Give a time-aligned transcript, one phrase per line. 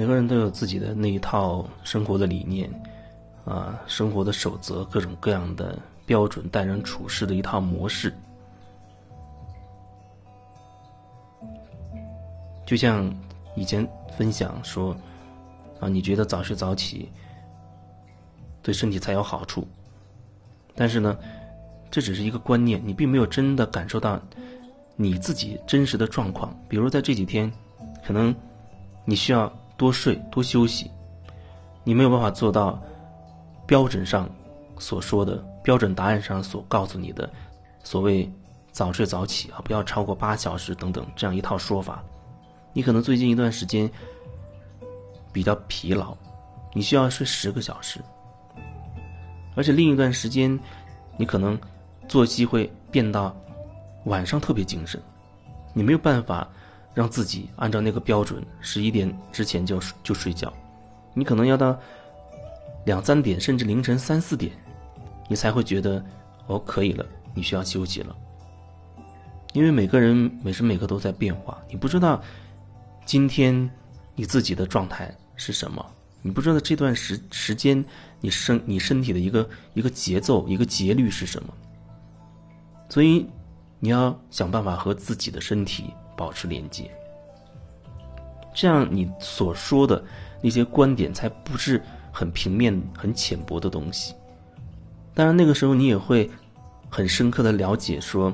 [0.00, 2.70] 每个人都有自己的那一套生活的理念，
[3.44, 8.10] 啊，生活的守则，各种各样的标准，待人处事的一套模式。
[12.64, 13.14] 就像
[13.54, 13.86] 以前
[14.16, 14.96] 分享说，
[15.80, 17.10] 啊，你觉得早睡早起
[18.62, 19.68] 对身体才有好处，
[20.74, 21.14] 但是呢，
[21.90, 24.18] 这只是一个观念，你并没有真的感受到
[24.96, 26.58] 你自己真实的状况。
[26.70, 27.52] 比如在这几天，
[28.02, 28.34] 可能
[29.04, 29.52] 你需要。
[29.80, 30.90] 多睡多休息，
[31.84, 32.78] 你没有办法做到
[33.66, 34.28] 标准上
[34.78, 37.26] 所说的标准答案上所告诉你的
[37.82, 38.30] 所谓
[38.72, 42.04] 早睡早起啊，不要超过八小时等等这样一套说法。
[42.74, 43.90] 你可能最近一段时间
[45.32, 46.14] 比较疲劳，
[46.74, 48.00] 你需要睡十个小时，
[49.54, 50.60] 而且另一段时间
[51.16, 51.58] 你可能
[52.06, 53.34] 作息会变到
[54.04, 55.00] 晚上特别精神，
[55.72, 56.46] 你没有办法。
[56.94, 60.52] 让自己按照那个标准，十一点之前就就睡觉，
[61.14, 61.78] 你可能要到
[62.84, 64.52] 两三点，甚至凌晨三四点，
[65.28, 66.04] 你才会觉得
[66.46, 68.16] 哦可以了，你需要休息了。
[69.52, 72.20] 因为每个人每时每刻都在变化，你不知道
[73.04, 73.70] 今天
[74.14, 75.84] 你自己的状态是什么，
[76.22, 77.84] 你不知道这段时时间
[78.20, 81.54] 你身你身体的一个一个节奏一个节律是什么，
[82.88, 83.26] 所以
[83.78, 85.92] 你要想办法和自己的身体。
[86.20, 86.90] 保持连接，
[88.52, 90.04] 这样你所说的
[90.42, 91.82] 那些观点才不是
[92.12, 94.14] 很平面、很浅薄的东西。
[95.14, 96.30] 当然，那个时候你也会
[96.90, 98.30] 很深刻的了解，说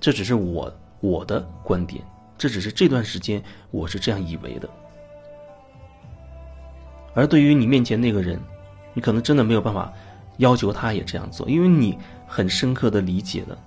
[0.00, 2.02] 这只是我我的观点，
[2.38, 4.70] 这只是这段时间我是这样以为的。
[7.12, 8.40] 而对于你面前那个人，
[8.94, 9.92] 你可能真的没有办法
[10.38, 13.58] 要求他也这样做，因为你很深刻的理解了。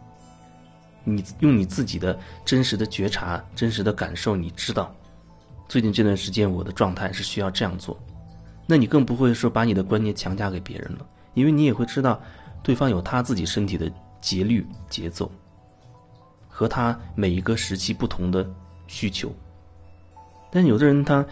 [1.04, 4.96] 你用你自己的真实的觉察、真实的感受，你知道，
[5.68, 8.00] 最近这段时间我的状态是需要这样做，
[8.66, 12.22] 那你更不会说把你的观念强加给别人了，因为你也会知道，
[12.62, 15.30] 对方有他自己身体的节律、节奏，
[16.48, 18.50] 和他每一个时期不同的
[18.88, 19.30] 需求。
[20.50, 21.26] 但有的人他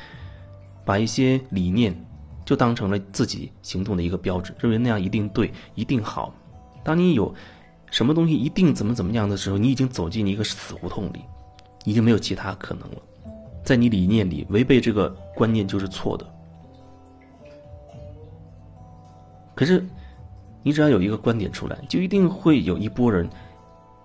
[0.84, 1.96] 把一些理念
[2.44, 6.36] 就当成了自己行动的一个标准，认为那样一定对、一定好。
[6.84, 7.34] 当你有。
[7.92, 11.22] 什么东西一定怎么怎么样的时候，你已经走进一个死胡同里，
[11.84, 12.98] 已经没有其他可能了。
[13.64, 16.26] 在你理念里，违背这个观念就是错的。
[19.54, 19.86] 可是，
[20.64, 23.30] 你只要有一个观点出来，就一定会有一波人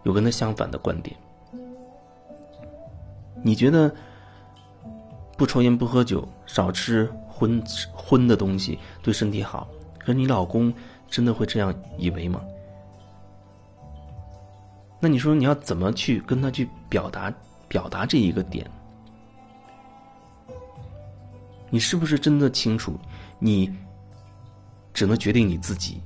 [0.03, 1.17] 有跟他相反的观点。
[3.43, 3.95] 你觉得
[5.37, 10.75] 不抽烟不喝酒，少吃荤荤的东西对身体好，可你老公
[11.09, 12.43] 真的会这样以为吗？
[15.07, 17.33] 那你说你要怎么去跟他去表达
[17.69, 18.69] 表达这一个点？
[21.71, 22.99] 你是不是真的清楚？
[23.39, 23.73] 你
[24.93, 26.03] 只能决定你自己，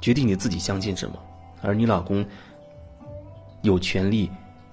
[0.00, 1.18] 决定你自己相信什么，
[1.60, 2.24] 而你老公
[3.60, 4.30] 有权利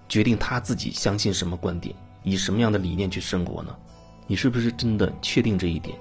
[0.08, 1.94] 决定他自己相信什么观点，
[2.24, 3.76] 以什么样的理念去生活呢？
[4.26, 5.98] 你是不是真的确定这一点？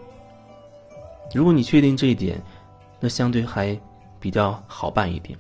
[1.34, 2.40] 如果你确定这一点，
[3.00, 3.76] 那相对还
[4.20, 5.36] 比较好办一点。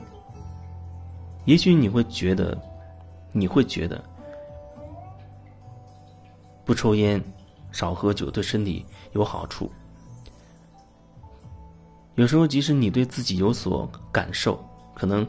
[1.48, 2.60] 也许你会觉得，
[3.32, 4.04] 你会觉得，
[6.62, 7.18] 不抽烟、
[7.72, 9.70] 少喝酒对身体有好处。
[12.16, 14.62] 有时候，即使你对自己有所感受，
[14.94, 15.26] 可能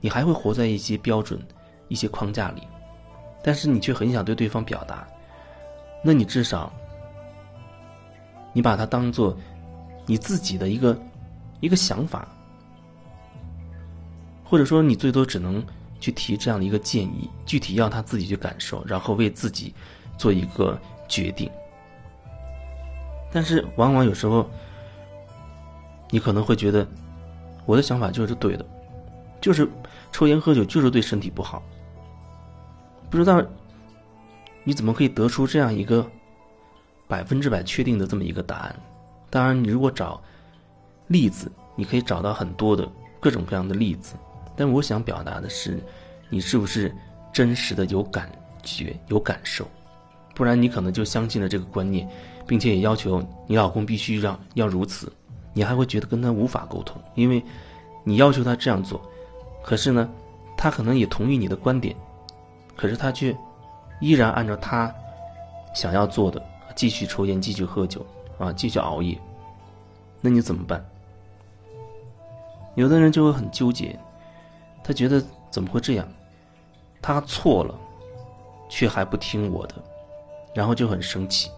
[0.00, 1.44] 你还会活在一些标准、
[1.88, 2.62] 一些框架里，
[3.42, 5.04] 但是你却很想对对方表达。
[6.00, 6.72] 那你至少，
[8.52, 9.36] 你把它当做
[10.06, 10.96] 你自己的一个
[11.58, 12.28] 一个想法。
[14.48, 15.64] 或者说，你最多只能
[15.98, 19.74] 去提这样的一个建议，具体要他自己去感受，然后为自己
[20.16, 21.50] 做一个决定。
[23.32, 24.48] 但是，往往有时候，
[26.10, 26.86] 你可能会觉得，
[27.66, 28.64] 我的想法就是对的，
[29.40, 29.68] 就是
[30.12, 31.60] 抽烟喝酒就是对身体不好。
[33.10, 33.42] 不知道
[34.62, 36.08] 你怎么可以得出这样一个
[37.08, 38.76] 百分之百确定的这么一个答案？
[39.28, 40.22] 当然，你如果找
[41.08, 42.88] 例子，你可以找到很多的
[43.18, 44.14] 各种各样的例子。
[44.56, 45.78] 但我想表达的是，
[46.30, 46.94] 你是不是
[47.32, 48.30] 真实的有感
[48.62, 49.66] 觉、有感受？
[50.34, 52.08] 不然你可能就相信了这个观念，
[52.46, 55.12] 并且也要求你老公必须让要如此，
[55.52, 57.42] 你还会觉得跟他无法沟通，因为
[58.04, 59.00] 你要求他这样做，
[59.62, 60.08] 可是呢，
[60.56, 61.96] 他可能也同意你的观点，
[62.76, 63.36] 可是他却
[64.00, 64.94] 依然按照他
[65.74, 66.42] 想要做的
[66.74, 68.04] 继续抽烟、继续喝酒
[68.38, 69.18] 啊、继续熬夜，
[70.20, 70.84] 那你怎么办？
[72.74, 73.98] 有的人就会很纠结。
[74.86, 76.06] 他觉得怎么会这样？
[77.02, 77.74] 他错了
[78.68, 79.74] 却还不听我的
[80.54, 81.50] 然后就很生气。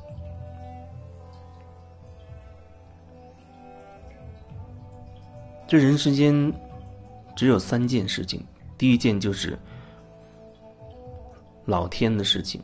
[5.66, 6.52] 这人世间
[7.36, 8.42] 只有三件事情
[8.78, 9.58] 第一件就是
[11.66, 12.62] 老天的事情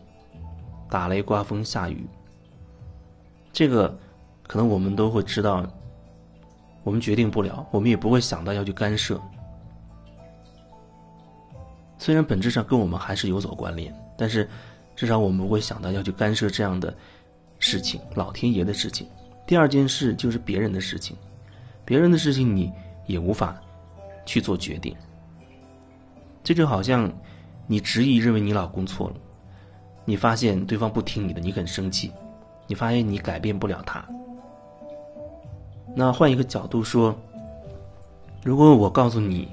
[0.89, 2.09] 打雷刮风下雨。
[3.53, 3.95] 这个
[4.47, 5.67] 可能我们都会知道
[6.83, 9.21] 我们决定不了我们也不会想到要去干涉。
[12.05, 14.47] 虽然本质上跟我们还是有所关联，但是
[14.95, 16.95] 至少我们不会想到要去干涉这样的
[17.59, 19.07] 事情，老天爷的事情。
[19.47, 21.17] 第二件事就是别人的事情，
[21.83, 22.71] 别人的事情你。
[23.07, 23.55] 也无法
[24.25, 24.97] 去做决定，
[26.43, 27.13] 这就好像
[27.67, 29.17] 你执意认为你老公错了，
[30.07, 32.11] 你发现对方不听你的，你很生气，
[32.67, 34.03] 你发现你改变不了他。
[35.95, 37.15] 那换一个角度说，
[38.43, 39.49] 如果我告诉你，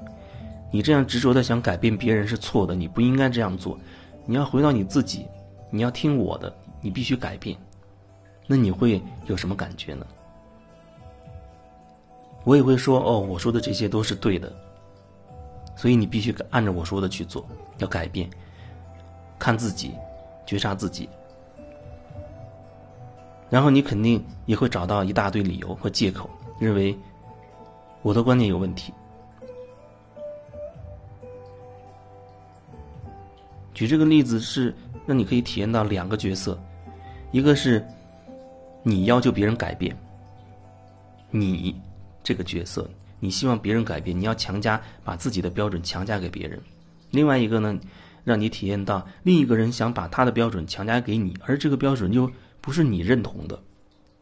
[0.71, 3.77] 你这样执着的想改变别人是错的，你不应该这样做，
[4.25, 5.27] 你要回到你自己，
[5.69, 7.57] 你要听我的，你必须改变，
[8.47, 10.05] 那你会有什么感觉呢？
[12.45, 14.51] 我也会说哦，我说的这些都是对的，
[15.75, 17.45] 所以你必须按照我说的去做，
[17.79, 18.29] 要改变，
[19.37, 19.93] 看自己，
[20.45, 21.09] 觉察自己，
[23.49, 26.97] 然后你肯定也会找到一大堆理由和借口，认为
[28.01, 28.93] 我的观念有问题。
[33.73, 34.73] 举这个例子是
[35.05, 36.61] 让你可以体验到两个角色，
[37.31, 37.85] 一个是
[38.83, 39.95] 你要求别人改变，
[41.29, 41.75] 你。
[42.23, 42.87] 这个角色，
[43.19, 46.59] 你希望别人改变，你要强加把自己的标准强加给别人；
[47.09, 47.75] 另外一个呢，
[48.23, 52.31] 让你体验到另一个人想把他的标准强加给你，而这个标准又
[52.61, 53.59] 不是你认同的。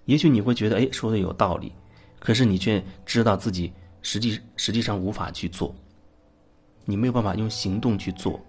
[0.05, 1.73] 也许你会觉得，哎，说的有道理，
[2.19, 3.69] 可是你却知道自己
[4.01, 5.75] 实际实际上无法去做，
[6.85, 8.39] 你没有办法用行动去做，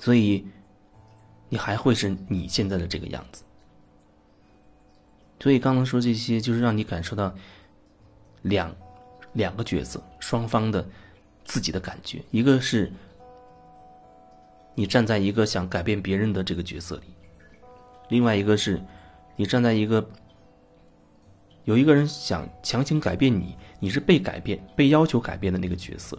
[0.00, 0.44] 所以
[1.48, 3.44] 你还会是你现在的这个样子。
[5.38, 7.32] 所以刚刚说这些，就是让你感受到
[8.42, 8.74] 两
[9.34, 10.84] 两个角色双方的
[11.44, 12.22] 自己的感觉。
[12.30, 12.92] 一个是
[14.74, 17.04] 你站在一个想改变别人的这个角色里，
[18.08, 18.82] 另外一个是
[19.36, 20.06] 你站在一个
[21.64, 26.18] 有一个人想强行改变你，你是被改变、被要求改变的那个角色。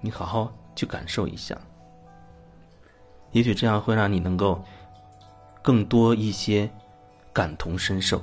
[0.00, 1.60] 你好好去感受一下，
[3.32, 4.62] 也许这样会让你能够
[5.62, 6.70] 更多一些。
[7.32, 8.22] 感同身受。